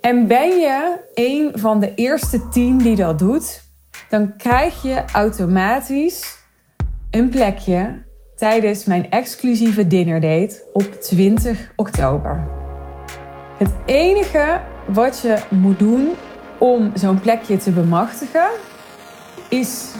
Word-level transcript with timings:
En 0.00 0.26
ben 0.26 0.48
je 0.48 0.98
een 1.14 1.50
van 1.54 1.80
de 1.80 1.94
eerste 1.94 2.48
tien 2.48 2.78
die 2.78 2.96
dat 2.96 3.18
doet, 3.18 3.62
dan 4.08 4.36
krijg 4.36 4.82
je 4.82 5.04
automatisch 5.12 6.38
een 7.10 7.28
plekje 7.28 8.02
tijdens 8.36 8.84
mijn 8.84 9.10
exclusieve 9.10 9.86
date 9.86 10.62
op 10.72 10.92
20 10.92 11.72
oktober. 11.76 12.46
Het 13.58 13.70
enige 13.86 14.60
wat 14.86 15.20
je 15.20 15.38
moet 15.50 15.78
doen 15.78 16.08
om 16.58 16.92
zo'n 16.94 17.20
plekje 17.20 17.56
te 17.56 17.70
bemachtigen 17.70 18.48
is 19.48 19.94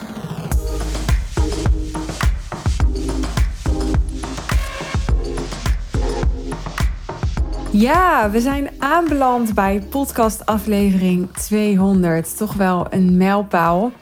Ja, 7.72 8.30
we 8.30 8.40
zijn 8.40 8.70
aanbeland 8.78 9.54
bij 9.54 9.82
podcast 9.90 10.46
aflevering 10.46 11.32
200. 11.32 12.36
Toch 12.36 12.54
wel 12.54 12.92
een 12.92 13.16
mijlpaal. 13.16 13.92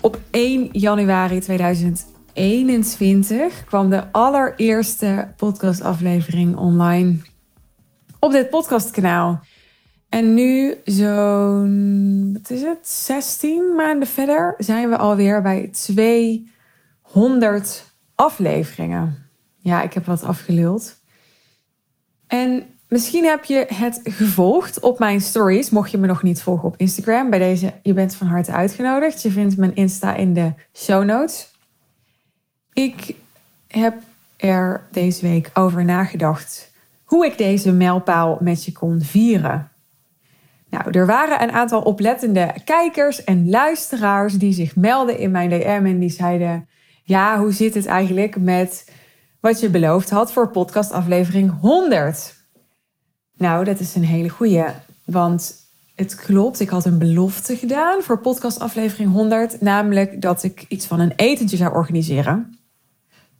Op 0.00 0.18
1 0.30 0.68
januari 0.72 1.40
2021 1.40 3.64
kwam 3.64 3.90
de 3.90 4.12
allereerste 4.12 5.32
podcastaflevering 5.36 6.56
online 6.56 7.16
op 8.18 8.32
dit 8.32 8.50
podcastkanaal. 8.50 9.40
En 10.08 10.34
nu 10.34 10.74
zo'n, 10.84 12.30
wat 12.32 12.50
is 12.50 12.62
het, 12.62 12.88
16 12.88 13.74
maanden 13.76 14.08
verder 14.08 14.54
zijn 14.58 14.88
we 14.88 14.96
alweer 14.96 15.42
bij 15.42 15.68
200 15.72 17.94
afleveringen. 18.14 19.28
Ja, 19.56 19.82
ik 19.82 19.92
heb 19.92 20.06
wat 20.06 20.22
afgeluld. 20.22 21.02
En 22.26 22.73
Misschien 22.94 23.24
heb 23.24 23.44
je 23.44 23.66
het 23.68 24.00
gevolgd 24.04 24.80
op 24.80 24.98
mijn 24.98 25.20
stories. 25.20 25.70
Mocht 25.70 25.90
je 25.90 25.98
me 25.98 26.06
nog 26.06 26.22
niet 26.22 26.42
volgen 26.42 26.68
op 26.68 26.74
Instagram, 26.76 27.30
bij 27.30 27.38
deze, 27.38 27.72
je 27.82 27.92
bent 27.92 28.14
van 28.14 28.26
harte 28.26 28.52
uitgenodigd. 28.52 29.22
Je 29.22 29.30
vindt 29.30 29.56
mijn 29.56 29.74
Insta 29.74 30.14
in 30.14 30.34
de 30.34 30.52
show 30.74 31.04
notes. 31.04 31.50
Ik 32.72 33.14
heb 33.68 33.94
er 34.36 34.86
deze 34.90 35.26
week 35.26 35.50
over 35.54 35.84
nagedacht 35.84 36.72
hoe 37.04 37.26
ik 37.26 37.38
deze 37.38 37.72
mijlpaal 37.72 38.38
met 38.40 38.64
je 38.64 38.72
kon 38.72 39.00
vieren. 39.00 39.70
Nou, 40.70 40.90
er 40.90 41.06
waren 41.06 41.42
een 41.42 41.52
aantal 41.52 41.82
oplettende 41.82 42.54
kijkers 42.64 43.24
en 43.24 43.50
luisteraars 43.50 44.34
die 44.34 44.52
zich 44.52 44.76
melden 44.76 45.18
in 45.18 45.30
mijn 45.30 45.48
DM 45.48 45.82
en 45.84 45.98
die 45.98 46.10
zeiden: 46.10 46.68
Ja, 47.02 47.38
hoe 47.38 47.52
zit 47.52 47.74
het 47.74 47.86
eigenlijk 47.86 48.36
met 48.40 48.90
wat 49.40 49.60
je 49.60 49.68
beloofd 49.68 50.10
had 50.10 50.32
voor 50.32 50.50
podcastaflevering 50.50 51.60
100? 51.60 52.42
Nou, 53.36 53.64
dat 53.64 53.80
is 53.80 53.94
een 53.94 54.04
hele 54.04 54.28
goeie. 54.28 54.64
Want 55.04 55.54
het 55.94 56.14
klopt, 56.14 56.60
ik 56.60 56.68
had 56.68 56.84
een 56.84 56.98
belofte 56.98 57.56
gedaan 57.56 58.02
voor 58.02 58.20
podcastaflevering 58.20 59.12
100. 59.12 59.60
Namelijk 59.60 60.20
dat 60.20 60.42
ik 60.42 60.64
iets 60.68 60.86
van 60.86 61.00
een 61.00 61.12
etentje 61.16 61.56
zou 61.56 61.74
organiseren. 61.74 62.58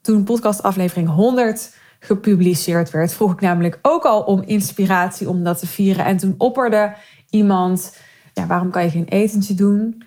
Toen 0.00 0.24
podcastaflevering 0.24 1.08
100 1.08 1.74
gepubliceerd 1.98 2.90
werd, 2.90 3.12
vroeg 3.12 3.32
ik 3.32 3.40
namelijk 3.40 3.78
ook 3.82 4.04
al 4.04 4.22
om 4.22 4.42
inspiratie 4.42 5.28
om 5.28 5.44
dat 5.44 5.58
te 5.58 5.66
vieren. 5.66 6.04
En 6.04 6.16
toen 6.16 6.34
opperde 6.38 6.94
iemand, 7.30 7.96
ja, 8.32 8.46
waarom 8.46 8.70
kan 8.70 8.82
je 8.82 8.90
geen 8.90 9.08
etentje 9.08 9.54
doen? 9.54 10.04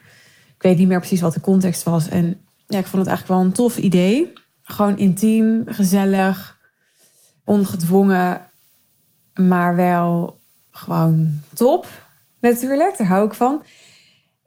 Ik 0.56 0.64
weet 0.64 0.78
niet 0.78 0.88
meer 0.88 1.00
precies 1.00 1.22
wat 1.22 1.34
de 1.34 1.42
context 1.42 1.84
was. 1.84 2.10
En 2.10 2.42
ja, 2.68 2.78
ik 2.78 2.86
vond 2.86 3.06
het 3.06 3.08
eigenlijk 3.08 3.28
wel 3.28 3.40
een 3.40 3.54
tof 3.54 3.78
idee. 3.78 4.34
Gewoon 4.64 4.98
intiem, 4.98 5.64
gezellig, 5.66 6.58
ongedwongen 7.46 8.42
maar 9.38 9.76
wel 9.76 10.40
gewoon 10.72 11.42
top. 11.54 11.88
Natuurlijk, 12.40 12.98
daar 12.98 13.08
hou 13.08 13.26
ik 13.26 13.34
van. 13.34 13.64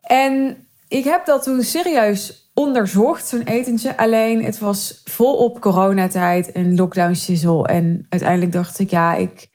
En 0.01 0.57
ik 0.89 1.05
heb 1.05 1.27
dat 1.27 1.43
toen 1.43 1.63
serieus 1.63 2.51
onderzocht, 2.55 3.27
zo'n 3.27 3.43
etentje. 3.43 3.97
Alleen 3.97 4.45
het 4.45 4.59
was 4.59 5.01
volop 5.05 5.61
coronatijd 5.61 6.53
en 6.53 6.75
lockdown 6.75 7.15
shizzle. 7.15 7.67
En 7.67 8.07
uiteindelijk 8.09 8.53
dacht 8.53 8.79
ik, 8.79 8.91
ja, 8.91 9.15
ik, 9.15 9.49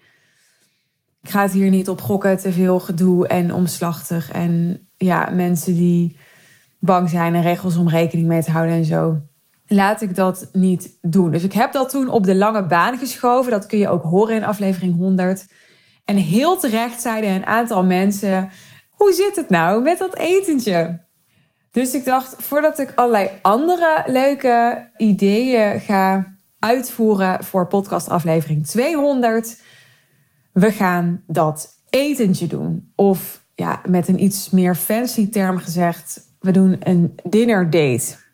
ik 1.21 1.29
ga 1.29 1.41
het 1.41 1.51
hier 1.51 1.69
niet 1.69 1.89
op 1.89 2.01
gokken. 2.01 2.37
Te 2.37 2.51
veel 2.51 2.79
gedoe 2.79 3.27
en 3.27 3.53
omslachtig. 3.53 4.31
En 4.31 4.79
ja, 4.97 5.29
mensen 5.33 5.75
die 5.75 6.17
bang 6.79 7.09
zijn 7.09 7.35
en 7.35 7.41
regels 7.41 7.77
om 7.77 7.89
rekening 7.89 8.27
mee 8.27 8.43
te 8.43 8.51
houden 8.51 8.75
en 8.75 8.85
zo 8.85 9.21
laat 9.67 10.01
ik 10.01 10.15
dat 10.15 10.49
niet 10.51 10.97
doen. 11.01 11.31
Dus 11.31 11.43
ik 11.43 11.53
heb 11.53 11.71
dat 11.71 11.89
toen 11.89 12.09
op 12.09 12.23
de 12.23 12.35
lange 12.35 12.65
baan 12.65 12.97
geschoven. 12.97 13.51
Dat 13.51 13.65
kun 13.65 13.77
je 13.77 13.89
ook 13.89 14.03
horen 14.03 14.35
in 14.35 14.43
aflevering 14.43 14.95
100. 14.95 15.45
En 16.05 16.15
heel 16.15 16.57
terecht 16.57 17.01
zeiden 17.01 17.29
een 17.29 17.45
aantal 17.45 17.83
mensen: 17.83 18.49
hoe 18.89 19.13
zit 19.13 19.35
het 19.35 19.49
nou 19.49 19.81
met 19.81 19.97
dat 19.97 20.15
etentje? 20.15 21.03
Dus 21.71 21.93
ik 21.93 22.05
dacht, 22.05 22.35
voordat 22.43 22.79
ik 22.79 22.91
allerlei 22.95 23.29
andere 23.41 24.03
leuke 24.05 24.87
ideeën 24.97 25.79
ga 25.79 26.35
uitvoeren 26.59 27.43
voor 27.43 27.67
podcast 27.67 28.09
aflevering 28.09 28.67
200, 28.67 29.61
we 30.53 30.71
gaan 30.71 31.23
dat 31.27 31.69
etentje 31.89 32.47
doen. 32.47 32.91
Of 32.95 33.45
ja, 33.55 33.81
met 33.87 34.07
een 34.07 34.23
iets 34.23 34.49
meer 34.49 34.75
fancy 34.75 35.29
term 35.29 35.57
gezegd, 35.57 36.21
we 36.39 36.51
doen 36.51 36.77
een 36.79 37.15
dinner 37.23 37.69
date. 37.69 38.24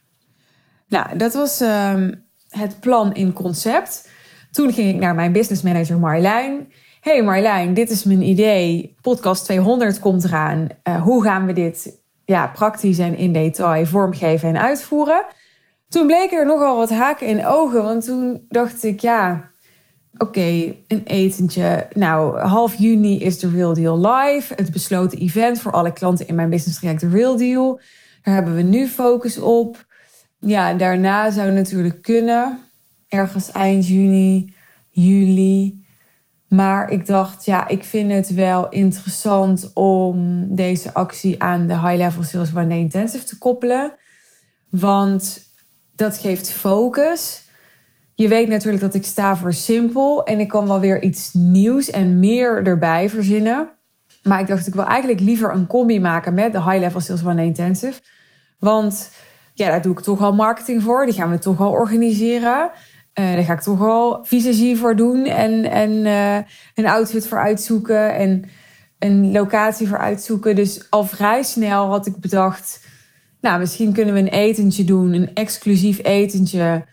Nou, 0.92 1.18
dat 1.18 1.34
was 1.34 1.62
uh, 1.62 2.08
het 2.50 2.80
plan 2.80 3.14
in 3.14 3.34
concept. 3.34 4.10
Toen 4.52 4.74
ging 4.74 4.90
ik 4.90 5.00
naar 5.00 5.16
mijn 5.16 5.32
business 5.32 5.62
manager 5.62 6.00
Marjolein. 6.00 6.72
Hey 7.02 7.24
Marjolein, 7.24 7.74
dit 7.74 7.90
is 7.90 8.04
mijn 8.04 8.22
idee. 8.22 8.96
Podcast 9.02 9.44
200 9.44 10.00
komt 10.00 10.24
eraan. 10.24 10.68
Uh, 10.84 11.02
hoe 11.02 11.24
gaan 11.24 11.46
we 11.46 11.54
dit 11.54 12.00
ja, 12.26 12.48
praktisch 12.48 13.00
en 13.00 13.18
in 13.18 13.34
detail 13.34 13.86
vormgeven 13.86 14.50
en 14.50 14.62
uitvoeren? 14.62 15.26
Toen 15.90 16.08
bleken 16.08 16.38
er 16.38 16.46
nogal 16.46 16.78
wat 16.78 16.90
haken 16.90 17.28
in 17.28 17.46
ogen. 17.46 17.84
Want 17.84 18.06
toen 18.06 18.46
dacht 18.50 18.84
ik, 18.84 19.00
ja, 19.00 19.52
oké, 20.18 20.76
een 20.88 21.04
etentje. 21.04 21.88
Nou, 21.94 22.40
half 22.40 22.76
juni 22.76 23.20
is 23.20 23.40
de 23.40 23.50
Real 23.50 23.74
Deal 23.74 24.08
live. 24.08 24.54
Het 24.56 24.72
besloten 24.72 25.20
event 25.20 25.62
voor 25.62 25.72
alle 25.72 25.94
klanten 25.94 26.28
in 26.28 26.36
mijn 26.36 26.50
business 26.50 26.80
traject, 26.80 27.02
de 27.02 27.10
Real 27.10 27.38
Deal. 27.38 27.82
Daar 28.22 28.34
hebben 28.34 28.56
we 28.56 28.62
nu 28.62 28.88
focus 28.88 29.40
op 29.40 29.90
ja, 30.42 30.74
daarna 30.74 31.32
zou 31.32 31.52
natuurlijk 31.52 32.02
kunnen. 32.02 32.60
Ergens 33.08 33.52
eind 33.52 33.88
juni, 33.88 34.54
juli. 34.90 35.86
Maar 36.48 36.90
ik 36.90 37.06
dacht, 37.06 37.46
ja, 37.46 37.68
ik 37.68 37.84
vind 37.84 38.12
het 38.12 38.34
wel 38.34 38.70
interessant 38.70 39.72
om 39.74 40.46
deze 40.56 40.94
actie 40.94 41.44
aan 41.44 41.68
de 41.68 41.80
High 41.80 41.96
Level 41.96 42.24
Sales 42.24 42.56
One 42.56 42.78
Intensive 42.78 43.24
te 43.24 43.38
koppelen. 43.38 43.94
Want 44.70 45.44
dat 45.96 46.18
geeft 46.18 46.52
focus. 46.52 47.44
Je 48.16 48.28
weet 48.28 48.48
natuurlijk 48.48 48.84
dat 48.84 48.94
ik 48.94 49.06
sta 49.06 49.36
voor 49.36 49.54
simpel 49.54 50.24
en 50.24 50.40
ik 50.40 50.48
kan 50.48 50.68
wel 50.68 50.80
weer 50.80 51.02
iets 51.02 51.34
nieuws 51.34 51.90
en 51.90 52.20
meer 52.20 52.68
erbij 52.68 53.10
verzinnen. 53.10 53.70
Maar 54.24 54.40
ik 54.40 54.48
dacht, 54.48 54.68
ik 54.68 54.74
wil 54.74 54.86
eigenlijk 54.86 55.20
liever 55.20 55.54
een 55.54 55.68
combi 55.68 56.00
maken 56.00 56.34
met 56.34 56.52
de 56.52 56.64
High 56.64 56.80
Level 56.80 57.00
Sales 57.00 57.26
One 57.26 57.44
Intensive. 57.44 58.02
Want 58.60 59.10
ja, 59.62 59.70
daar 59.70 59.82
doe 59.82 59.92
ik 59.92 60.00
toch 60.00 60.22
al 60.22 60.34
marketing 60.34 60.84
voor. 60.84 61.06
Die 61.06 61.14
gaan 61.14 61.32
we 61.32 61.40
toch 61.40 61.60
al 61.60 61.72
organiseren. 61.72 62.72
Uh, 63.20 63.34
daar 63.34 63.44
ga 63.44 63.54
ik 63.54 63.62
toch 63.62 63.82
al 63.82 64.26
visagie 64.26 64.78
voor 64.78 64.96
doen. 64.96 65.26
En, 65.26 65.72
en 65.72 65.92
uh, 65.92 66.38
een 66.76 66.88
outfit 66.88 67.28
voor 67.28 67.38
uitzoeken. 67.38 68.16
En 68.16 68.44
een 69.00 69.32
locatie 69.32 69.88
voor 69.88 69.98
uitzoeken. 69.98 70.56
Dus 70.56 70.88
al 70.90 71.04
vrij 71.04 71.44
snel 71.44 71.88
had 71.88 72.06
ik 72.06 72.16
bedacht... 72.18 72.90
Nou, 73.42 73.60
misschien 73.60 73.94
kunnen 73.94 74.14
we 74.14 74.20
een 74.20 74.28
etentje 74.28 74.84
doen. 74.84 75.14
Een 75.14 75.34
exclusief 75.34 76.04
etentje. 76.04 76.86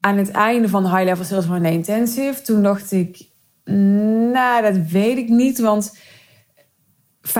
Aan 0.00 0.16
het 0.16 0.30
einde 0.30 0.68
van 0.68 0.82
de 0.82 0.88
High 0.88 1.04
Level 1.04 1.24
Sales 1.24 1.44
van 1.44 1.62
de 1.62 1.70
Intensive. 1.70 2.42
Toen 2.42 2.62
dacht 2.62 2.92
ik... 2.92 3.28
Nou, 4.32 4.62
dat 4.62 4.76
weet 4.90 5.18
ik 5.18 5.28
niet. 5.28 5.58
Want 5.58 5.96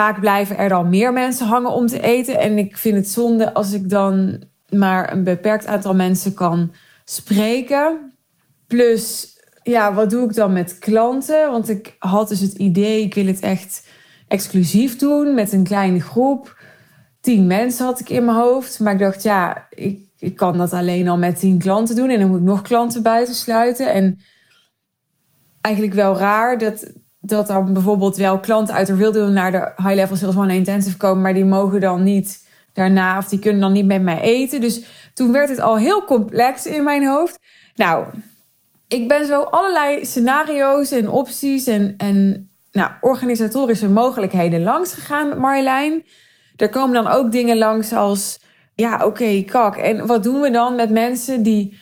vaak 0.00 0.20
blijven 0.20 0.58
er 0.58 0.68
dan 0.68 0.88
meer 0.88 1.12
mensen 1.12 1.46
hangen 1.46 1.70
om 1.70 1.86
te 1.86 2.00
eten. 2.00 2.38
En 2.38 2.58
ik 2.58 2.76
vind 2.76 2.96
het 2.96 3.08
zonde 3.08 3.54
als 3.54 3.72
ik 3.72 3.88
dan 3.88 4.42
maar 4.68 5.12
een 5.12 5.24
beperkt 5.24 5.66
aantal 5.66 5.94
mensen 5.94 6.34
kan 6.34 6.72
spreken. 7.04 8.12
Plus, 8.66 9.36
ja, 9.62 9.94
wat 9.94 10.10
doe 10.10 10.24
ik 10.24 10.34
dan 10.34 10.52
met 10.52 10.78
klanten? 10.78 11.50
Want 11.50 11.68
ik 11.68 11.96
had 11.98 12.28
dus 12.28 12.40
het 12.40 12.52
idee, 12.52 13.02
ik 13.02 13.14
wil 13.14 13.26
het 13.26 13.40
echt 13.40 13.88
exclusief 14.28 14.96
doen 14.96 15.34
met 15.34 15.52
een 15.52 15.64
kleine 15.64 16.00
groep. 16.00 16.58
Tien 17.20 17.46
mensen 17.46 17.84
had 17.84 18.00
ik 18.00 18.08
in 18.08 18.24
mijn 18.24 18.36
hoofd. 18.36 18.80
Maar 18.80 18.92
ik 18.92 18.98
dacht, 18.98 19.22
ja, 19.22 19.66
ik, 19.70 20.00
ik 20.18 20.36
kan 20.36 20.58
dat 20.58 20.72
alleen 20.72 21.08
al 21.08 21.18
met 21.18 21.38
tien 21.38 21.58
klanten 21.58 21.96
doen. 21.96 22.10
En 22.10 22.20
dan 22.20 22.28
moet 22.28 22.38
ik 22.38 22.44
nog 22.44 22.62
klanten 22.62 23.02
buitensluiten. 23.02 23.92
En 23.92 24.18
eigenlijk 25.60 25.94
wel 25.94 26.16
raar 26.16 26.58
dat, 26.58 26.92
dat 27.20 27.46
dan 27.46 27.72
bijvoorbeeld 27.72 28.16
wel 28.16 28.40
klanten 28.40 28.74
uit 28.74 28.86
de 28.86 29.10
deal 29.10 29.28
naar 29.28 29.50
de 29.50 29.72
high 29.76 29.94
level 29.94 30.16
sales 30.16 30.36
one 30.36 30.54
intensive 30.54 30.96
komen, 30.96 31.22
maar 31.22 31.34
die 31.34 31.44
mogen 31.44 31.80
dan 31.80 32.02
niet 32.02 32.48
daarna 32.72 33.18
of 33.18 33.28
die 33.28 33.38
kunnen 33.38 33.60
dan 33.60 33.72
niet 33.72 33.86
met 33.86 34.02
mij 34.02 34.20
eten. 34.20 34.60
Dus 34.60 34.84
toen 35.14 35.32
werd 35.32 35.48
het 35.48 35.60
al 35.60 35.76
heel 35.76 36.04
complex 36.04 36.66
in 36.66 36.84
mijn 36.84 37.06
hoofd. 37.06 37.38
Nou, 37.74 38.06
ik 38.88 39.08
ben 39.08 39.26
zo 39.26 39.42
allerlei 39.42 40.04
scenario's 40.04 40.90
en 40.90 41.08
opties 41.08 41.66
en, 41.66 41.94
en 41.96 42.48
nou, 42.72 42.90
organisatorische 43.00 43.88
mogelijkheden 43.88 44.62
langs 44.62 44.92
gegaan 44.94 45.28
met 45.28 45.38
Marjolein. 45.38 46.04
Er 46.56 46.68
komen 46.68 46.94
dan 46.94 47.12
ook 47.12 47.32
dingen 47.32 47.58
langs 47.58 47.92
als, 47.92 48.40
ja, 48.74 49.04
oké, 49.04 49.42
kak. 49.42 49.76
En 49.76 50.06
wat 50.06 50.22
doen 50.22 50.40
we 50.40 50.50
dan 50.50 50.74
met 50.74 50.90
mensen 50.90 51.42
die 51.42 51.78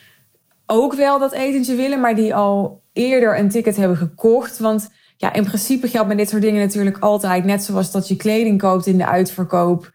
ook 0.65 0.93
wel 0.93 1.19
dat 1.19 1.31
etentje 1.31 1.75
willen, 1.75 1.99
maar 1.99 2.15
die 2.15 2.35
al 2.35 2.81
eerder 2.93 3.39
een 3.39 3.49
ticket 3.49 3.75
hebben 3.75 3.97
gekocht? 3.97 4.59
Want 4.59 4.89
ja, 5.21 5.33
in 5.33 5.43
principe 5.43 5.87
geldt 5.87 6.07
met 6.07 6.17
dit 6.17 6.29
soort 6.29 6.41
dingen 6.41 6.61
natuurlijk 6.61 6.97
altijd. 6.99 7.45
Net 7.45 7.63
zoals 7.63 7.91
dat 7.91 8.07
je 8.07 8.15
kleding 8.15 8.59
koopt 8.59 8.85
in 8.85 8.97
de 8.97 9.05
uitverkoop. 9.05 9.91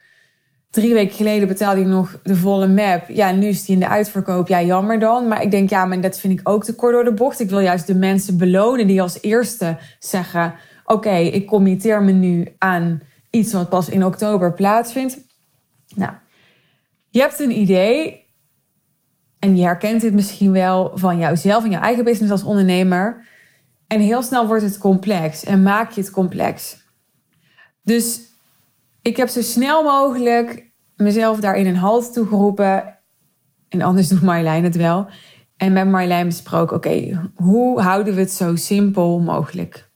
Drie 0.70 0.94
weken 0.94 1.16
geleden 1.16 1.48
betaalde 1.48 1.80
je 1.80 1.86
nog 1.86 2.20
de 2.22 2.36
volle 2.36 2.68
map. 2.68 3.08
Ja, 3.08 3.30
nu 3.32 3.46
is 3.46 3.64
die 3.64 3.74
in 3.74 3.80
de 3.80 3.88
uitverkoop. 3.88 4.48
Ja, 4.48 4.62
jammer 4.62 4.98
dan. 4.98 5.28
Maar 5.28 5.42
ik 5.42 5.50
denk, 5.50 5.70
ja, 5.70 5.84
maar 5.84 6.00
dat 6.00 6.18
vind 6.18 6.40
ik 6.40 6.48
ook 6.48 6.64
te 6.64 6.74
kort 6.74 6.92
door 6.92 7.04
de 7.04 7.12
bocht. 7.12 7.40
Ik 7.40 7.50
wil 7.50 7.60
juist 7.60 7.86
de 7.86 7.94
mensen 7.94 8.38
belonen 8.38 8.86
die 8.86 9.02
als 9.02 9.22
eerste 9.22 9.78
zeggen... 9.98 10.54
oké, 10.84 11.16
ik 11.16 11.46
committeer 11.46 12.02
me 12.02 12.12
nu 12.12 12.54
aan 12.58 13.02
iets 13.30 13.52
wat 13.52 13.68
pas 13.68 13.88
in 13.88 14.04
oktober 14.04 14.52
plaatsvindt. 14.52 15.18
Nou, 15.94 16.12
je 17.10 17.20
hebt 17.20 17.40
een 17.40 17.58
idee... 17.58 18.24
en 19.38 19.56
je 19.56 19.62
herkent 19.62 20.00
dit 20.00 20.14
misschien 20.14 20.52
wel 20.52 20.90
van 20.94 21.18
jouzelf 21.18 21.64
en 21.64 21.70
jouw 21.70 21.80
eigen 21.80 22.04
business 22.04 22.32
als 22.32 22.44
ondernemer... 22.44 23.32
En 23.94 24.00
heel 24.00 24.22
snel 24.22 24.46
wordt 24.46 24.62
het 24.62 24.78
complex 24.78 25.44
en 25.44 25.62
maak 25.62 25.90
je 25.90 26.00
het 26.00 26.10
complex. 26.10 26.76
Dus 27.82 28.20
ik 29.02 29.16
heb 29.16 29.28
zo 29.28 29.42
snel 29.42 29.82
mogelijk 29.82 30.72
mezelf 30.96 31.40
daarin 31.40 31.66
een 31.66 31.76
halt 31.76 32.12
toegeroepen. 32.12 32.98
En 33.68 33.82
anders 33.82 34.08
doet 34.08 34.22
Marjolein 34.22 34.64
het 34.64 34.76
wel. 34.76 35.06
En 35.56 35.72
met 35.72 35.88
Marjolein 35.88 36.26
besproken, 36.26 36.76
oké, 36.76 37.28
hoe 37.34 37.80
houden 37.80 38.14
we 38.14 38.20
het 38.20 38.30
zo 38.30 38.56
simpel 38.56 39.20
mogelijk? 39.20 39.90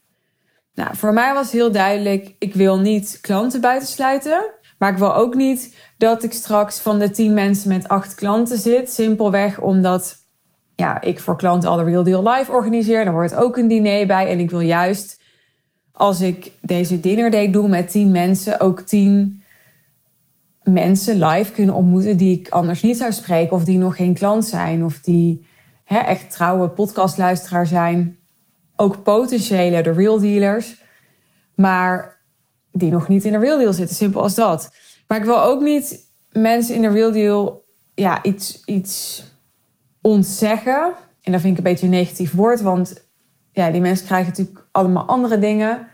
Nou, 0.74 0.96
voor 0.96 1.12
mij 1.12 1.34
was 1.34 1.52
heel 1.52 1.72
duidelijk, 1.72 2.34
ik 2.38 2.54
wil 2.54 2.78
niet 2.78 3.18
klanten 3.20 3.60
buitensluiten. 3.60 4.50
Maar 4.78 4.92
ik 4.92 4.98
wil 4.98 5.14
ook 5.14 5.34
niet 5.34 5.76
dat 5.96 6.22
ik 6.22 6.32
straks 6.32 6.78
van 6.78 6.98
de 6.98 7.10
tien 7.10 7.34
mensen 7.34 7.68
met 7.68 7.88
acht 7.88 8.14
klanten 8.14 8.58
zit. 8.58 8.90
Simpelweg 8.90 9.60
omdat 9.60 10.16
ja, 10.78 11.00
ik 11.00 11.20
voor 11.20 11.36
klanten 11.36 11.68
al 11.68 11.76
de 11.76 11.84
Real 11.84 12.02
Deal 12.02 12.28
Live 12.28 12.52
organiseer. 12.52 13.04
Daar 13.04 13.12
hoort 13.12 13.34
ook 13.34 13.56
een 13.56 13.68
diner 13.68 14.06
bij. 14.06 14.28
En 14.28 14.38
ik 14.38 14.50
wil 14.50 14.60
juist, 14.60 15.20
als 15.92 16.20
ik 16.20 16.52
deze 16.60 17.00
dinner 17.00 17.30
day 17.30 17.50
doe 17.50 17.68
met 17.68 17.90
tien 17.90 18.10
mensen, 18.10 18.60
ook 18.60 18.80
tien 18.80 19.42
mensen 20.62 21.24
live 21.24 21.52
kunnen 21.52 21.74
ontmoeten 21.74 22.16
die 22.16 22.38
ik 22.38 22.48
anders 22.48 22.82
niet 22.82 22.96
zou 22.96 23.12
spreken. 23.12 23.56
Of 23.56 23.64
die 23.64 23.78
nog 23.78 23.96
geen 23.96 24.14
klant 24.14 24.44
zijn. 24.44 24.84
Of 24.84 25.00
die 25.00 25.46
hè, 25.84 25.98
echt 25.98 26.30
trouwe 26.30 26.68
podcastluisteraar 26.68 27.66
zijn. 27.66 28.18
Ook 28.76 29.02
potentiële, 29.02 29.82
de 29.82 29.92
real 29.92 30.20
dealers. 30.20 30.82
Maar 31.54 32.20
die 32.72 32.90
nog 32.90 33.08
niet 33.08 33.24
in 33.24 33.32
de 33.32 33.38
real 33.38 33.58
deal 33.58 33.72
zitten. 33.72 33.96
Simpel 33.96 34.22
als 34.22 34.34
dat. 34.34 34.74
Maar 35.06 35.18
ik 35.18 35.24
wil 35.24 35.42
ook 35.42 35.60
niet 35.60 36.06
mensen 36.32 36.74
in 36.74 36.82
de 36.82 36.88
real 36.88 37.12
deal 37.12 37.64
ja, 37.94 38.22
iets, 38.22 38.62
iets 38.64 39.22
ontzeggen. 40.08 40.92
En 41.22 41.32
dat 41.32 41.40
vind 41.40 41.52
ik 41.52 41.58
een 41.58 41.70
beetje 41.70 41.86
een 41.86 41.92
negatief 41.92 42.34
woord, 42.34 42.60
want 42.60 43.06
ja, 43.52 43.70
die 43.70 43.80
mensen 43.80 44.06
krijgen 44.06 44.28
natuurlijk 44.28 44.66
allemaal 44.72 45.06
andere 45.06 45.38
dingen. 45.38 45.86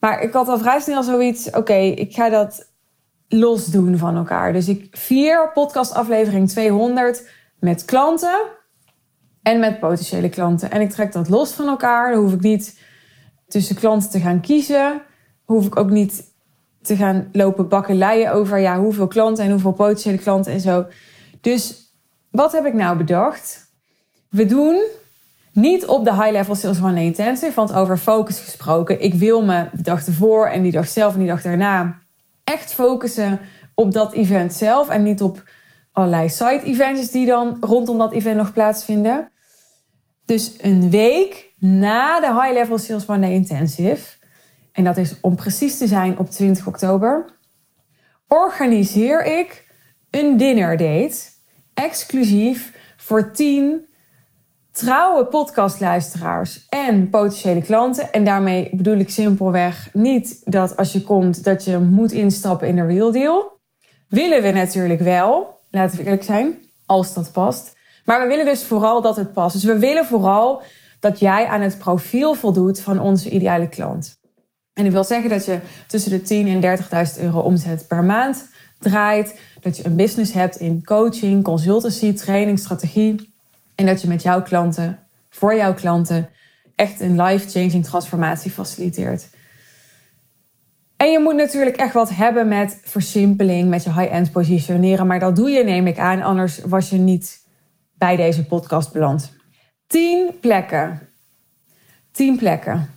Maar 0.00 0.22
ik 0.22 0.32
had 0.32 0.48
al 0.48 0.58
vrij 0.58 0.80
snel 0.80 1.02
zoiets, 1.02 1.50
oké, 1.50 1.74
ik 1.74 2.14
ga 2.14 2.28
dat 2.28 2.70
los 3.28 3.66
doen 3.66 3.98
van 3.98 4.16
elkaar. 4.16 4.52
Dus 4.52 4.68
ik 4.68 4.96
vier 4.96 5.50
podcastaflevering 5.54 6.48
200 6.48 7.28
met 7.58 7.84
klanten 7.84 8.40
en 9.42 9.60
met 9.60 9.80
potentiële 9.80 10.28
klanten. 10.28 10.70
En 10.70 10.80
ik 10.80 10.90
trek 10.90 11.12
dat 11.12 11.28
los 11.28 11.52
van 11.52 11.68
elkaar. 11.68 12.12
Dan 12.12 12.22
hoef 12.22 12.32
ik 12.32 12.40
niet 12.40 12.80
tussen 13.48 13.76
klanten 13.76 14.10
te 14.10 14.20
gaan 14.20 14.40
kiezen. 14.40 15.02
Hoef 15.44 15.66
ik 15.66 15.76
ook 15.76 15.90
niet 15.90 16.30
te 16.82 16.96
gaan 16.96 17.28
lopen 17.32 17.68
bakkeleien 17.68 18.32
over 18.32 18.58
ja, 18.58 18.78
hoeveel 18.78 19.06
klanten 19.06 19.44
en 19.44 19.50
hoeveel 19.50 19.72
potentiële 19.72 20.18
klanten 20.18 20.52
en 20.52 20.60
zo. 20.60 20.86
Dus 21.40 21.81
wat 22.32 22.52
heb 22.52 22.66
ik 22.66 22.74
nou 22.74 22.96
bedacht? 22.96 23.70
We 24.28 24.46
doen 24.46 24.82
niet 25.52 25.86
op 25.86 26.04
de 26.04 26.14
High 26.14 26.30
Level 26.30 26.54
Sales 26.54 26.80
Day 26.80 27.04
Intensive, 27.04 27.54
want 27.54 27.72
over 27.72 27.96
focus 27.98 28.40
gesproken. 28.40 29.00
Ik 29.00 29.14
wil 29.14 29.44
me 29.44 29.68
de 29.72 29.82
dag 29.82 30.06
ervoor 30.06 30.46
en 30.46 30.62
die 30.62 30.72
dag 30.72 30.88
zelf 30.88 31.12
en 31.12 31.18
die 31.18 31.28
dag 31.28 31.42
daarna 31.42 31.98
echt 32.44 32.72
focussen 32.72 33.40
op 33.74 33.92
dat 33.92 34.12
event 34.12 34.52
zelf 34.52 34.88
en 34.88 35.02
niet 35.02 35.22
op 35.22 35.50
allerlei 35.92 36.28
side 36.28 36.62
events 36.62 37.10
die 37.10 37.26
dan 37.26 37.56
rondom 37.60 37.98
dat 37.98 38.12
event 38.12 38.36
nog 38.36 38.52
plaatsvinden. 38.52 39.30
Dus 40.24 40.54
een 40.60 40.90
week 40.90 41.52
na 41.58 42.20
de 42.20 42.40
High 42.42 42.52
Level 42.52 42.78
Sales 42.78 43.06
Day 43.06 43.32
Intensive, 43.32 44.16
en 44.72 44.84
dat 44.84 44.96
is 44.96 45.16
om 45.20 45.36
precies 45.36 45.78
te 45.78 45.86
zijn 45.86 46.18
op 46.18 46.30
20 46.30 46.66
oktober, 46.66 47.38
organiseer 48.28 49.24
ik 49.24 49.70
een 50.10 50.36
dinner 50.36 50.76
date 50.76 51.31
exclusief 51.74 52.72
voor 52.96 53.30
10 53.32 53.86
trouwe 54.72 55.26
podcastluisteraars 55.26 56.66
en 56.68 57.10
potentiële 57.10 57.62
klanten. 57.62 58.12
En 58.12 58.24
daarmee 58.24 58.70
bedoel 58.72 58.96
ik 58.96 59.10
simpelweg 59.10 59.88
niet 59.92 60.40
dat 60.44 60.76
als 60.76 60.92
je 60.92 61.02
komt 61.02 61.44
dat 61.44 61.64
je 61.64 61.78
moet 61.78 62.12
instappen 62.12 62.68
in 62.68 62.76
de 62.76 62.86
real 62.86 63.12
deal. 63.12 63.60
Willen 64.08 64.42
we 64.42 64.50
natuurlijk 64.50 65.00
wel, 65.00 65.60
laten 65.70 65.96
we 65.96 66.04
eerlijk 66.04 66.22
zijn, 66.22 66.58
als 66.86 67.14
dat 67.14 67.32
past. 67.32 67.76
Maar 68.04 68.20
we 68.20 68.26
willen 68.26 68.44
dus 68.44 68.64
vooral 68.64 69.02
dat 69.02 69.16
het 69.16 69.32
past. 69.32 69.54
Dus 69.54 69.64
we 69.64 69.78
willen 69.78 70.04
vooral 70.04 70.62
dat 71.00 71.18
jij 71.18 71.46
aan 71.46 71.60
het 71.60 71.78
profiel 71.78 72.34
voldoet 72.34 72.80
van 72.80 73.00
onze 73.00 73.30
ideale 73.30 73.68
klant. 73.68 74.20
En 74.72 74.84
ik 74.84 74.92
wil 74.92 75.04
zeggen 75.04 75.30
dat 75.30 75.44
je 75.44 75.58
tussen 75.86 76.10
de 76.10 76.22
10 76.22 76.62
en 76.62 76.78
30.000 77.16 77.22
euro 77.22 77.40
omzet 77.40 77.88
per 77.88 78.04
maand 78.04 78.48
draait. 78.78 79.40
Dat 79.62 79.76
je 79.76 79.86
een 79.86 79.96
business 79.96 80.32
hebt 80.32 80.56
in 80.56 80.84
coaching, 80.84 81.44
consultancy, 81.44 82.12
training, 82.12 82.58
strategie. 82.58 83.34
En 83.74 83.86
dat 83.86 84.02
je 84.02 84.08
met 84.08 84.22
jouw 84.22 84.42
klanten, 84.42 84.98
voor 85.30 85.54
jouw 85.54 85.74
klanten, 85.74 86.28
echt 86.74 87.00
een 87.00 87.22
life-changing 87.22 87.84
transformatie 87.84 88.50
faciliteert. 88.50 89.28
En 90.96 91.10
je 91.10 91.18
moet 91.18 91.34
natuurlijk 91.34 91.76
echt 91.76 91.92
wat 91.92 92.10
hebben 92.14 92.48
met 92.48 92.80
versimpeling, 92.82 93.68
met 93.68 93.84
je 93.84 93.92
high-end 93.92 94.32
positioneren. 94.32 95.06
Maar 95.06 95.20
dat 95.20 95.36
doe 95.36 95.50
je, 95.50 95.64
neem 95.64 95.86
ik 95.86 95.98
aan, 95.98 96.22
anders 96.22 96.58
was 96.58 96.90
je 96.90 96.98
niet 96.98 97.46
bij 97.94 98.16
deze 98.16 98.44
podcast 98.44 98.92
beland. 98.92 99.32
10 99.86 100.38
plekken. 100.40 101.08
10 102.10 102.36
plekken. 102.36 102.90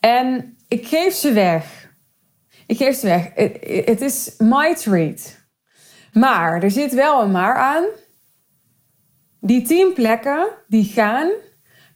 En 0.00 0.56
ik 0.68 0.86
geef 0.86 1.14
ze 1.14 1.32
weg. 1.32 1.89
Ik 2.70 2.76
geef 2.76 2.96
ze 2.96 3.06
weg. 3.06 3.30
Het 3.86 4.00
is 4.00 4.34
my 4.38 4.74
treat. 4.74 5.38
Maar 6.12 6.62
er 6.62 6.70
zit 6.70 6.94
wel 6.94 7.22
een 7.22 7.30
maar 7.30 7.56
aan. 7.56 7.84
Die 9.40 9.62
tien 9.62 9.92
plekken 9.94 10.48
die 10.68 10.84
gaan 10.84 11.30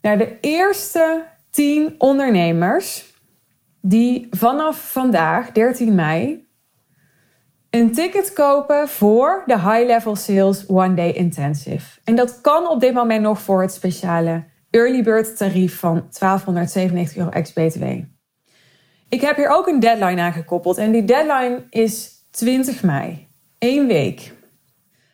naar 0.03 0.19
de 0.19 0.39
eerste 0.41 1.25
tien 1.51 1.95
ondernemers 1.99 3.15
die 3.81 4.27
vanaf 4.31 4.93
vandaag, 4.93 5.53
13 5.53 5.95
mei, 5.95 6.49
een 7.71 7.93
ticket 7.93 8.33
kopen 8.33 8.89
voor 8.89 9.43
de 9.47 9.59
High 9.59 9.87
Level 9.87 10.17
Sales 10.17 10.67
One 10.67 10.95
Day 10.95 11.11
Intensive. 11.11 12.01
En 12.05 12.15
dat 12.15 12.41
kan 12.41 12.69
op 12.69 12.81
dit 12.81 12.95
moment 12.95 13.23
nog 13.23 13.41
voor 13.41 13.63
het 13.63 13.73
speciale 13.73 14.45
early 14.71 15.03
bird 15.03 15.37
tarief 15.37 15.79
van 15.79 15.95
1297 15.95 17.17
euro 17.17 17.31
ex-BTW. 17.31 18.14
Ik 19.09 19.21
heb 19.21 19.37
hier 19.37 19.49
ook 19.49 19.67
een 19.67 19.81
deadline 19.81 20.21
aan 20.21 20.33
gekoppeld 20.33 20.79
en 20.79 20.93
die 20.93 21.05
deadline 21.05 21.63
is 21.71 22.11
20 22.31 22.83
mei. 22.83 23.29
Eén 23.59 23.87
week. 23.87 24.33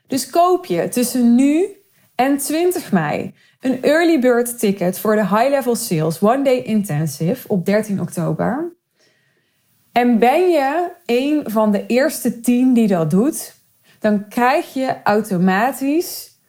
Dus 0.07 0.31
koop 0.31 0.65
je 0.65 0.89
tussen 0.89 1.35
nu 1.35 1.67
en 2.15 2.39
20 2.39 2.93
mei 2.93 3.35
een 3.61 3.83
early 3.83 4.21
bird 4.21 4.59
ticket 4.59 4.99
voor 4.99 5.15
de 5.15 5.27
High 5.27 5.49
Level 5.49 5.75
Sales 5.75 6.21
One 6.21 6.43
Day 6.43 6.59
Intensive 6.59 7.49
op 7.49 7.65
13 7.65 8.01
oktober. 8.01 8.77
En 9.93 10.19
ben 10.19 10.51
je 10.51 10.91
een 11.07 11.43
van 11.51 11.73
de 11.73 11.87
eerste 11.87 12.41
10 12.41 12.75
die 12.75 12.89
dat 12.89 13.11
doet, 13.11 13.55
dan 13.99 14.29
krijg 14.29 14.75
je 14.75 14.97
automatisch 15.05 16.41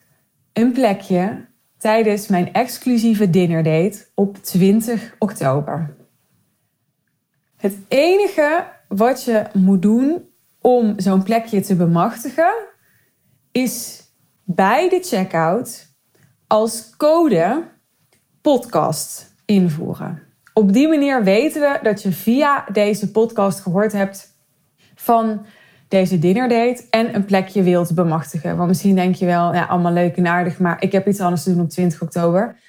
een 0.54 0.72
plekje 0.72 1.46
tijdens 1.78 2.28
mijn 2.28 2.54
exclusieve 2.54 3.30
date 3.30 4.06
op 4.16 4.38
20 4.44 5.16
oktober. 5.20 6.01
Het 7.62 7.78
enige 7.88 8.64
wat 8.88 9.24
je 9.24 9.44
moet 9.54 9.82
doen 9.82 10.30
om 10.62 10.94
zo'n 10.98 11.24
plekje 11.24 11.62
te 11.62 11.76
bemachtigen, 11.76 12.54
is 13.52 14.04
bij 14.44 14.90
de 14.90 15.00
checkout 15.02 15.88
als 16.48 16.96
code 16.98 17.64
podcast 18.42 19.34
invoeren. 19.46 20.22
Op 20.54 20.74
die 20.74 20.88
manier 20.88 21.24
weten 21.24 21.62
we 21.62 21.80
dat 21.84 22.02
je 22.02 22.12
via 22.12 22.66
deze 22.72 23.12
podcast 23.12 23.60
gehoord 23.60 23.92
hebt 23.92 24.34
van 24.96 25.46
deze 25.88 26.20
date 26.20 26.84
en 26.90 27.16
een 27.16 27.26
plekje 27.26 27.64
wilt 27.64 27.96
bemachtigen. 27.96 28.58
Want 28.58 28.68
misschien 28.68 28.96
denk 28.96 29.16
je 29.16 29.26
wel, 29.26 29.54
ja, 29.54 29.66
allemaal 29.66 29.94
leuk 29.94 30.16
en 30.16 30.28
aardig, 30.28 30.60
maar 30.60 30.84
ik 30.84 30.92
heb 30.92 31.08
iets 31.08 31.20
anders 31.20 31.44
te 31.44 31.54
doen 31.54 31.64
op 31.64 31.70
20 31.70 32.02
oktober. 32.02 32.60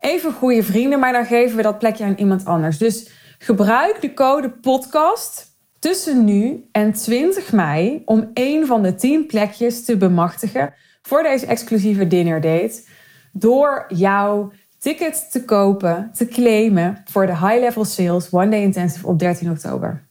even 0.00 0.32
goede 0.32 0.62
vrienden, 0.62 0.98
maar 0.98 1.12
dan 1.12 1.26
geven 1.26 1.56
we 1.56 1.62
dat 1.62 1.78
plekje 1.78 2.04
aan 2.04 2.16
iemand 2.16 2.44
anders. 2.44 2.78
Dus 2.78 3.24
gebruik 3.38 4.00
de 4.00 4.14
code 4.14 4.50
podcast 4.50 5.54
tussen 5.78 6.24
nu 6.24 6.68
en 6.72 6.92
20 6.92 7.52
mei 7.52 8.02
om 8.04 8.30
een 8.34 8.66
van 8.66 8.82
de 8.82 8.94
10 8.94 9.26
plekjes 9.26 9.84
te 9.84 9.96
bemachtigen 9.96 10.74
voor 11.02 11.22
deze 11.22 11.46
exclusieve 11.46 12.06
dinner 12.06 12.40
date 12.40 12.84
door 13.32 13.84
jouw 13.88 14.52
ticket 14.78 15.30
te 15.30 15.44
kopen, 15.44 16.10
te 16.14 16.26
claimen 16.26 17.02
voor 17.04 17.26
de 17.26 17.36
High 17.36 17.58
Level 17.58 17.84
Sales 17.84 18.30
One 18.30 18.48
Day 18.48 18.60
Intensive 18.60 19.06
op 19.06 19.18
13 19.18 19.50
oktober. 19.50 20.06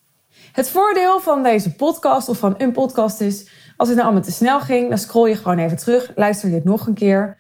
Het 0.51 0.69
voordeel 0.69 1.19
van 1.19 1.43
deze 1.43 1.75
podcast 1.75 2.29
of 2.29 2.37
van 2.37 2.55
een 2.57 2.71
podcast 2.71 3.21
is, 3.21 3.49
als 3.77 3.87
het 3.87 3.97
nou 3.97 4.09
allemaal 4.09 4.27
te 4.27 4.35
snel 4.35 4.59
ging, 4.59 4.89
dan 4.89 4.97
scroll 4.97 5.29
je 5.29 5.35
gewoon 5.35 5.57
even 5.57 5.77
terug, 5.77 6.11
luister 6.15 6.49
je 6.49 6.55
het 6.55 6.63
nog 6.63 6.87
een 6.87 6.93
keer. 6.93 7.37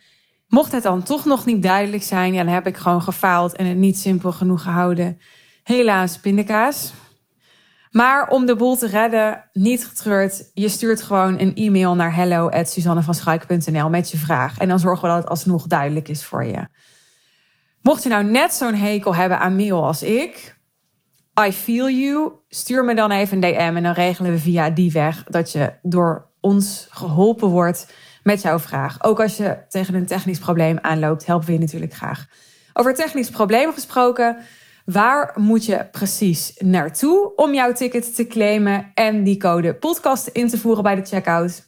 Mocht 0.47 0.71
het 0.71 0.83
dan 0.83 1.03
toch 1.03 1.25
nog 1.25 1.45
niet 1.45 1.63
duidelijk 1.63 2.03
zijn, 2.03 2.33
ja, 2.33 2.43
dan 2.43 2.53
heb 2.53 2.67
ik 2.67 2.77
gewoon 2.77 3.01
gefaald 3.01 3.55
en 3.55 3.65
het 3.65 3.77
niet 3.77 3.97
simpel 3.97 4.31
genoeg 4.31 4.61
gehouden. 4.61 5.19
Helaas, 5.65 6.19
pindakaas. 6.19 6.93
Maar 7.91 8.27
om 8.27 8.45
de 8.45 8.55
boel 8.55 8.75
te 8.75 8.87
redden, 8.87 9.49
niet 9.53 9.87
getreurd. 9.87 10.51
Je 10.53 10.69
stuurt 10.69 11.01
gewoon 11.01 11.39
een 11.39 11.55
e-mail 11.55 11.95
naar 11.95 12.15
hello@suzannevanschuik.nl 12.15 13.89
met 13.89 14.11
je 14.11 14.17
vraag. 14.17 14.57
En 14.57 14.67
dan 14.67 14.79
zorgen 14.79 15.01
we 15.01 15.07
dat 15.07 15.17
het 15.17 15.29
alsnog 15.29 15.67
duidelijk 15.67 16.07
is 16.07 16.25
voor 16.25 16.45
je. 16.45 16.67
Mocht 17.81 18.03
je 18.03 18.09
nou 18.09 18.23
net 18.23 18.53
zo'n 18.53 18.73
hekel 18.73 19.15
hebben 19.15 19.39
aan 19.39 19.55
mail 19.55 19.85
als 19.85 20.03
ik, 20.03 20.57
I 21.47 21.51
feel 21.51 21.89
you. 21.89 22.31
Stuur 22.49 22.85
me 22.85 22.95
dan 22.95 23.11
even 23.11 23.43
een 23.43 23.53
DM 23.53 23.75
en 23.75 23.83
dan 23.83 23.93
regelen 23.93 24.31
we 24.31 24.39
via 24.39 24.69
die 24.69 24.91
weg 24.91 25.23
dat 25.23 25.51
je 25.51 25.73
door 25.81 26.29
ons 26.39 26.87
geholpen 26.89 27.47
wordt 27.47 27.93
met 28.23 28.41
jouw 28.41 28.59
vraag. 28.59 29.03
Ook 29.03 29.21
als 29.21 29.37
je 29.37 29.57
tegen 29.69 29.93
een 29.93 30.05
technisch 30.05 30.39
probleem 30.39 30.77
aanloopt, 30.81 31.25
helpen 31.25 31.47
we 31.47 31.53
je 31.53 31.59
natuurlijk 31.59 31.93
graag. 31.93 32.25
Over 32.73 32.93
technisch 32.93 33.29
probleem 33.29 33.73
gesproken, 33.73 34.37
waar 34.85 35.33
moet 35.35 35.65
je 35.65 35.87
precies 35.91 36.53
naartoe 36.57 37.35
om 37.35 37.53
jouw 37.53 37.73
ticket 37.73 38.15
te 38.15 38.27
claimen 38.27 38.91
en 38.93 39.23
die 39.23 39.37
code 39.37 39.75
podcast 39.75 40.27
in 40.27 40.47
te 40.47 40.57
voeren 40.57 40.83
bij 40.83 40.95
de 40.95 41.05
checkout? 41.05 41.63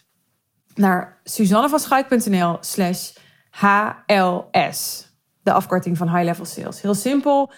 Naar 0.76 1.20
suzannevanschuik.nl 1.24 2.58
slash 2.60 3.12
HLS. 3.50 5.08
De 5.44 5.52
afkorting 5.52 5.98
van 5.98 6.10
High 6.10 6.24
Level 6.24 6.46
Sales. 6.46 6.82
Heel 6.82 6.94
simpel. 6.94 7.52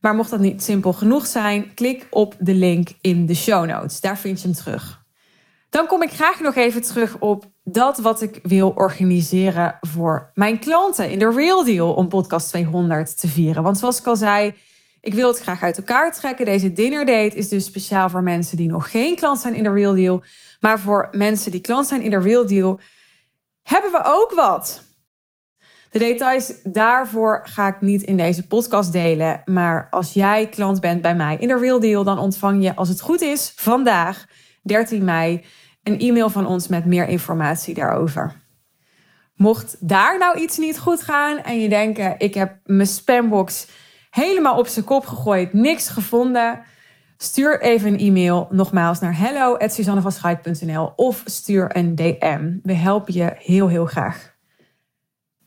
Maar 0.00 0.14
mocht 0.14 0.30
dat 0.30 0.40
niet 0.40 0.62
simpel 0.62 0.92
genoeg 0.92 1.26
zijn, 1.26 1.74
klik 1.74 2.06
op 2.10 2.34
de 2.38 2.54
link 2.54 2.88
in 3.00 3.26
de 3.26 3.34
show 3.34 3.66
notes. 3.66 4.00
Daar 4.00 4.18
vind 4.18 4.40
je 4.40 4.46
hem 4.46 4.56
terug. 4.56 5.02
Dan 5.70 5.86
kom 5.86 6.02
ik 6.02 6.10
graag 6.10 6.40
nog 6.40 6.54
even 6.54 6.82
terug 6.82 7.18
op 7.18 7.44
dat 7.62 7.98
wat 7.98 8.22
ik 8.22 8.40
wil 8.42 8.70
organiseren 8.70 9.78
voor 9.80 10.30
mijn 10.34 10.58
klanten 10.58 11.10
in 11.10 11.18
de 11.18 11.32
Real 11.32 11.64
Deal 11.64 11.94
om 11.94 12.08
podcast 12.08 12.48
200 12.48 13.20
te 13.20 13.28
vieren. 13.28 13.62
Want 13.62 13.78
zoals 13.78 13.98
ik 13.98 14.06
al 14.06 14.16
zei, 14.16 14.54
ik 15.04 15.14
wil 15.14 15.28
het 15.28 15.40
graag 15.40 15.62
uit 15.62 15.76
elkaar 15.76 16.12
trekken. 16.12 16.44
Deze 16.44 16.72
dinner 16.72 17.06
date 17.06 17.36
is 17.36 17.48
dus 17.48 17.64
speciaal 17.64 18.10
voor 18.10 18.22
mensen 18.22 18.56
die 18.56 18.68
nog 18.68 18.90
geen 18.90 19.16
klant 19.16 19.40
zijn 19.40 19.54
in 19.54 19.62
de 19.62 19.72
Real 19.72 19.94
Deal. 19.94 20.22
Maar 20.60 20.80
voor 20.80 21.08
mensen 21.12 21.50
die 21.50 21.60
klant 21.60 21.86
zijn 21.86 22.02
in 22.02 22.10
de 22.10 22.20
Real 22.20 22.46
Deal, 22.46 22.80
hebben 23.62 23.90
we 23.90 24.02
ook 24.04 24.32
wat. 24.34 24.82
De 25.90 25.98
details 25.98 26.52
daarvoor 26.62 27.40
ga 27.44 27.68
ik 27.68 27.80
niet 27.80 28.02
in 28.02 28.16
deze 28.16 28.46
podcast 28.46 28.92
delen. 28.92 29.42
Maar 29.44 29.86
als 29.90 30.12
jij 30.12 30.48
klant 30.48 30.80
bent 30.80 31.02
bij 31.02 31.14
mij 31.14 31.36
in 31.40 31.48
de 31.48 31.58
Real 31.58 31.80
Deal, 31.80 32.04
dan 32.04 32.18
ontvang 32.18 32.62
je, 32.62 32.76
als 32.76 32.88
het 32.88 33.00
goed 33.00 33.20
is, 33.20 33.52
vandaag, 33.56 34.26
13 34.62 35.04
mei, 35.04 35.44
een 35.82 35.98
e-mail 35.98 36.30
van 36.30 36.46
ons 36.46 36.68
met 36.68 36.84
meer 36.84 37.08
informatie 37.08 37.74
daarover. 37.74 38.42
Mocht 39.34 39.76
daar 39.80 40.18
nou 40.18 40.38
iets 40.38 40.58
niet 40.58 40.78
goed 40.78 41.02
gaan 41.02 41.38
en 41.38 41.60
je 41.60 41.68
denkt, 41.68 42.22
ik 42.22 42.34
heb 42.34 42.56
mijn 42.64 42.88
spambox 42.88 43.66
helemaal 44.14 44.58
op 44.58 44.66
zijn 44.66 44.84
kop 44.84 45.06
gegooid, 45.06 45.52
niks 45.52 45.88
gevonden. 45.88 46.62
Stuur 47.16 47.60
even 47.60 47.92
een 47.92 47.98
e-mail 47.98 48.48
nogmaals 48.50 49.00
naar 49.00 49.18
hello@suzannevanschuik.nl 49.18 50.92
of 50.96 51.22
stuur 51.24 51.76
een 51.76 51.94
DM. 51.94 52.58
We 52.62 52.72
helpen 52.72 53.14
je 53.14 53.32
heel 53.36 53.68
heel 53.68 53.86
graag. 53.86 54.32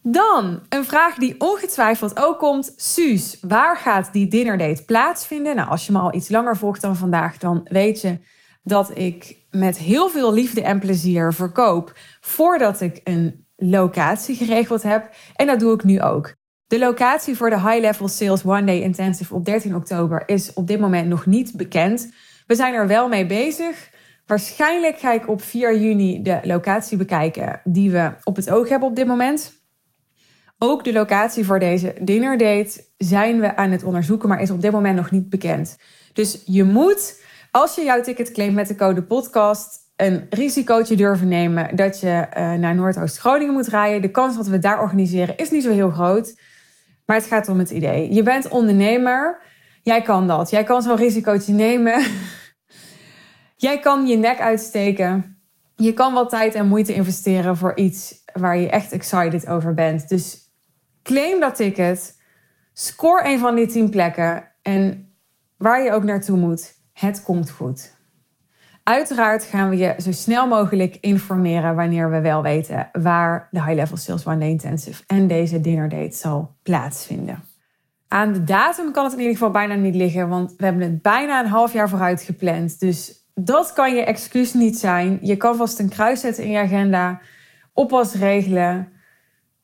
Dan 0.02 0.60
een 0.70 0.86
vraag 0.86 1.16
die 1.16 1.36
ongetwijfeld 1.40 2.20
ook 2.20 2.40
komt. 2.40 2.74
Suus, 2.76 3.38
waar 3.42 3.78
gaat 3.78 4.14
die 4.14 4.28
date 4.28 4.84
plaatsvinden? 4.86 5.56
Nou, 5.56 5.70
als 5.70 5.86
je 5.86 5.92
me 5.92 6.00
al 6.00 6.14
iets 6.14 6.30
langer 6.30 6.58
volgt 6.58 6.82
dan 6.82 6.96
vandaag, 6.96 7.38
dan 7.38 7.68
weet 7.70 8.02
je 8.02 8.20
dat 8.64 8.98
ik 8.98 9.38
met 9.52 9.78
heel 9.78 10.10
veel 10.10 10.34
liefde 10.34 10.62
en 10.62 10.80
plezier 10.80 11.34
verkoop 11.34 11.94
voordat 12.22 12.82
ik 12.82 13.02
een 13.04 13.46
locatie 13.56 14.36
geregeld 14.36 14.84
heb. 14.84 15.10
En 15.36 15.48
dat 15.48 15.60
doe 15.60 15.74
ik 15.74 15.84
nu 15.84 16.02
ook. 16.02 16.37
De 16.68 16.80
locatie 16.80 17.36
voor 17.36 17.50
de 17.50 17.60
High 17.60 17.80
Level 17.80 18.08
Sales 18.08 18.44
One 18.44 18.64
Day 18.64 18.82
Intensive 18.82 19.34
op 19.34 19.46
13 19.46 19.76
oktober 19.76 20.24
is 20.26 20.54
op 20.54 20.68
dit 20.68 20.80
moment 20.80 21.08
nog 21.08 21.26
niet 21.26 21.54
bekend. 21.56 22.14
We 22.48 22.56
zijn 22.56 22.74
er 22.74 22.88
wel 22.88 23.08
mee 23.08 23.26
bezig. 23.26 23.90
Waarschijnlijk 24.26 25.00
ga 25.00 25.14
ik 25.14 25.30
op 25.30 25.42
4 25.42 25.80
juni 25.80 26.22
de 26.22 26.40
locatie 26.44 26.98
bekijken 26.98 27.62
die 27.64 27.92
we 27.92 28.12
op 28.24 28.36
het 28.36 28.50
oog 28.50 28.70
hebben 28.70 28.90
op 28.90 28.96
dit 28.96 29.08
moment. 29.08 29.54
Ook 30.58 30.84
de 30.84 30.94
locatie 30.94 31.46
voor 31.46 31.60
deze 31.60 31.96
dinner 32.02 32.38
date 32.38 32.86
zijn 32.98 33.40
we 33.40 33.56
aan 33.56 33.72
het 33.72 33.84
onderzoeken, 33.84 34.30
maar 34.30 34.42
is 34.42 34.52
op 34.52 34.62
dit 34.62 34.72
moment 34.72 34.96
nog 34.96 35.12
niet 35.12 35.30
bekend. 35.30 35.78
Dus 36.14 36.42
je 36.46 36.64
moet, 36.64 37.22
als 37.52 37.76
je 37.76 37.84
jouw 37.84 38.02
ticket 38.02 38.32
claimt 38.32 38.56
met 38.56 38.68
de 38.68 38.76
code 38.76 39.04
podcast, 39.04 39.80
een 39.96 40.28
risicootje 40.30 40.96
durven 40.96 41.28
nemen 41.28 41.76
dat 41.76 42.00
je 42.00 42.08
uh, 42.08 42.54
naar 42.54 42.76
Noordoost-Groningen 42.76 43.54
moet 43.54 43.68
rijden. 43.68 44.02
De 44.02 44.12
kans 44.12 44.36
dat 44.36 44.48
we 44.48 44.60
daar 44.60 44.82
organiseren 44.82 45.38
is 45.38 45.52
niet 45.52 45.64
zo 45.64 45.72
heel 45.72 45.90
groot. 45.90 46.36
Maar 47.08 47.16
het 47.16 47.26
gaat 47.26 47.50
om 47.50 47.60
het 47.60 47.70
idee. 47.70 48.14
Je 48.14 48.24
bent 48.24 48.48
ondernemer. 48.48 49.42
Jij 49.82 50.02
kan 50.02 50.28
dat. 50.28 50.50
Jij 50.50 50.64
kan 50.64 50.82
zo'n 50.82 50.96
risicootje 50.96 51.54
nemen. 51.54 52.06
Jij 53.56 53.80
kan 53.80 54.08
je 54.08 54.18
nek 54.18 54.40
uitsteken. 54.40 55.42
Je 55.76 55.94
kan 55.94 56.14
wat 56.14 56.30
tijd 56.30 56.56
en 56.56 56.68
moeite 56.68 56.94
investeren 56.94 57.58
voor 57.58 57.76
iets 57.76 58.24
waar 58.34 58.58
je 58.58 58.70
echt 58.70 58.92
excited 58.92 59.48
over 59.48 59.74
bent. 59.74 60.10
Dus 60.10 60.40
claim 61.04 61.40
dat 61.40 61.56
ticket. 61.56 62.22
Score 62.74 63.30
een 63.30 63.40
van 63.40 63.56
die 63.56 63.68
tien 63.68 63.90
plekken. 63.90 64.52
En 64.62 65.14
waar 65.58 65.84
je 65.84 65.92
ook 65.92 66.04
naartoe 66.04 66.38
moet, 66.38 66.74
het 66.94 67.24
komt 67.24 67.50
goed. 67.50 67.97
Uiteraard 68.88 69.44
gaan 69.44 69.70
we 69.70 69.78
je 69.78 69.96
zo 69.98 70.12
snel 70.12 70.48
mogelijk 70.48 70.98
informeren 71.02 71.76
wanneer 71.76 72.10
we 72.12 72.22
wel 72.22 72.42
weten 72.42 72.90
waar 72.92 73.48
de 73.52 73.64
High 73.64 73.76
Level 73.76 73.98
Sales 73.98 74.26
One 74.26 74.48
Intensive 74.48 75.04
en 75.08 75.28
deze 75.28 75.62
dinner 75.62 75.90
date 75.90 76.16
zal 76.16 76.56
plaatsvinden. 76.64 77.44
Aan 78.08 78.34
de 78.34 78.44
datum 78.44 78.92
kan 78.92 79.04
het 79.04 79.14
in 79.14 79.20
ieder 79.20 79.34
geval 79.34 79.52
bijna 79.52 79.74
niet 79.74 79.96
liggen, 79.96 80.30
want 80.30 80.54
we 80.58 80.64
hebben 80.64 80.82
het 80.82 81.02
bijna 81.02 81.40
een 81.40 81.50
half 81.50 81.74
jaar 81.74 81.90
vooruit 81.90 82.22
gepland. 82.22 82.80
Dus 82.80 83.30
dat 83.36 83.74
kan 83.74 83.96
je 83.96 84.04
excuus 84.04 84.54
niet 84.54 84.78
zijn. 84.78 85.20
Je 85.22 85.36
kan 85.36 85.56
vast 85.56 85.80
een 85.80 85.90
kruis 85.90 86.20
zetten 86.20 86.44
in 86.44 86.52
je 86.52 86.60
agenda, 86.60 87.22
oppas 87.74 88.14
regelen, 88.14 88.88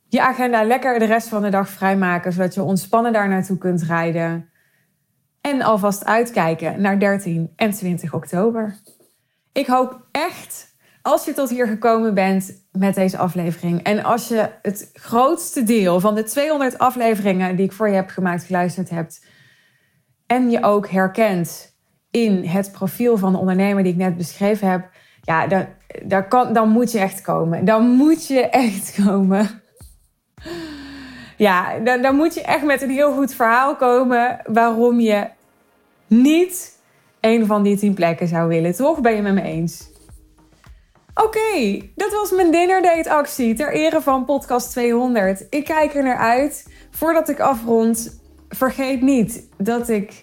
je 0.07 0.21
agenda 0.21 0.63
lekker 0.63 0.99
de 0.99 1.05
rest 1.05 1.27
van 1.27 1.41
de 1.41 1.49
dag 1.49 1.69
vrijmaken, 1.69 2.33
zodat 2.33 2.53
je 2.53 2.63
ontspannen 2.63 3.13
daar 3.13 3.29
naartoe 3.29 3.57
kunt 3.57 3.83
rijden. 3.83 4.49
En 5.41 5.61
alvast 5.61 6.05
uitkijken 6.05 6.81
naar 6.81 6.99
13 6.99 7.53
en 7.55 7.71
20 7.71 8.13
oktober. 8.13 8.75
Ik 9.53 9.67
hoop 9.67 10.01
echt, 10.11 10.75
als 11.01 11.25
je 11.25 11.33
tot 11.33 11.49
hier 11.49 11.67
gekomen 11.67 12.13
bent 12.13 12.63
met 12.71 12.95
deze 12.95 13.17
aflevering. 13.17 13.83
En 13.83 14.03
als 14.03 14.27
je 14.27 14.49
het 14.61 14.89
grootste 14.93 15.63
deel 15.63 15.99
van 15.99 16.15
de 16.15 16.23
200 16.23 16.77
afleveringen 16.77 17.55
die 17.55 17.65
ik 17.65 17.71
voor 17.71 17.89
je 17.89 17.95
heb 17.95 18.09
gemaakt, 18.09 18.43
geluisterd 18.43 18.89
hebt. 18.89 19.25
En 20.27 20.49
je 20.49 20.63
ook 20.63 20.89
herkent 20.89 21.75
in 22.11 22.45
het 22.45 22.71
profiel 22.71 23.17
van 23.17 23.31
de 23.31 23.37
ondernemer 23.37 23.83
die 23.83 23.91
ik 23.91 23.97
net 23.97 24.17
beschreven 24.17 24.69
heb. 24.69 24.89
Ja, 25.21 25.47
dan, 25.47 26.53
dan, 26.53 26.69
moet 26.69 26.91
je 26.91 26.99
echt 26.99 27.21
komen. 27.21 27.65
Dan 27.65 27.85
moet 27.85 28.27
je 28.27 28.49
echt 28.49 28.95
komen. 29.05 29.61
Ja, 31.37 31.79
dan, 31.79 32.01
dan 32.01 32.15
moet 32.15 32.33
je 32.33 32.41
echt 32.41 32.63
met 32.63 32.81
een 32.81 32.89
heel 32.89 33.13
goed 33.13 33.33
verhaal 33.33 33.75
komen 33.75 34.39
waarom 34.45 34.99
je 34.99 35.27
niet 36.07 36.79
een 37.25 37.45
van 37.45 37.63
die 37.63 37.77
tien 37.77 37.93
plekken 37.93 38.27
zou 38.27 38.47
willen. 38.47 38.75
Toch 38.75 39.01
ben 39.01 39.15
je 39.15 39.21
met 39.21 39.33
me 39.33 39.41
eens? 39.41 39.91
Oké, 41.13 41.81
dat 41.95 42.11
was 42.11 42.31
mijn 42.31 42.51
date 42.51 43.09
actie 43.09 43.53
ter 43.53 43.73
ere 43.73 44.01
van 44.01 44.25
podcast 44.25 44.71
200. 44.71 45.47
Ik 45.49 45.63
kijk 45.63 45.95
er 45.95 46.03
naar 46.03 46.17
uit. 46.17 46.67
Voordat 46.91 47.29
ik 47.29 47.39
afrond, 47.39 48.21
vergeet 48.49 49.01
niet 49.01 49.49
dat 49.57 49.89
ik 49.89 50.21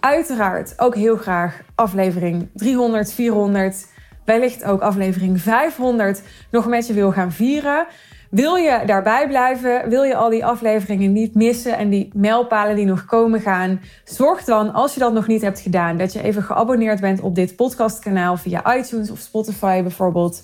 uiteraard 0.00 0.74
ook 0.76 0.94
heel 0.94 1.16
graag 1.16 1.62
aflevering 1.74 2.48
300, 2.54 3.12
400, 3.12 3.86
wellicht 4.24 4.64
ook 4.64 4.80
aflevering 4.80 5.40
500 5.40 6.22
nog 6.50 6.66
met 6.66 6.86
je 6.86 6.92
wil 6.92 7.12
gaan 7.12 7.32
vieren. 7.32 7.86
Wil 8.30 8.54
je 8.54 8.82
daarbij 8.86 9.28
blijven? 9.28 9.88
Wil 9.88 10.02
je 10.02 10.14
al 10.14 10.30
die 10.30 10.44
afleveringen 10.44 11.12
niet 11.12 11.34
missen 11.34 11.76
en 11.76 11.88
die 11.88 12.10
mijlpalen 12.14 12.76
die 12.76 12.84
nog 12.84 13.04
komen 13.04 13.40
gaan? 13.40 13.80
Zorg 14.04 14.44
dan, 14.44 14.72
als 14.72 14.94
je 14.94 15.00
dat 15.00 15.12
nog 15.12 15.26
niet 15.26 15.42
hebt 15.42 15.60
gedaan, 15.60 15.96
dat 15.96 16.12
je 16.12 16.22
even 16.22 16.42
geabonneerd 16.42 17.00
bent 17.00 17.20
op 17.20 17.34
dit 17.34 17.56
podcastkanaal 17.56 18.36
via 18.36 18.76
iTunes 18.76 19.10
of 19.10 19.18
Spotify 19.18 19.82
bijvoorbeeld. 19.82 20.42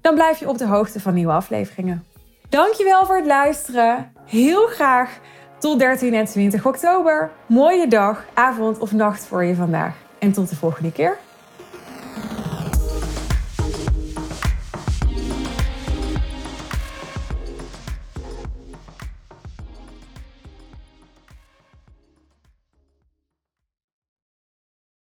Dan 0.00 0.14
blijf 0.14 0.38
je 0.38 0.48
op 0.48 0.58
de 0.58 0.66
hoogte 0.66 1.00
van 1.00 1.14
nieuwe 1.14 1.32
afleveringen. 1.32 2.04
Dankjewel 2.48 3.06
voor 3.06 3.16
het 3.16 3.26
luisteren. 3.26 4.12
Heel 4.26 4.66
graag 4.66 5.18
tot 5.58 5.78
13 5.78 6.14
en 6.14 6.24
20 6.24 6.66
oktober. 6.66 7.30
Mooie 7.46 7.88
dag, 7.88 8.24
avond 8.34 8.78
of 8.78 8.92
nacht 8.92 9.24
voor 9.24 9.44
je 9.44 9.54
vandaag. 9.54 9.94
En 10.18 10.32
tot 10.32 10.48
de 10.48 10.56
volgende 10.56 10.92
keer. 10.92 11.16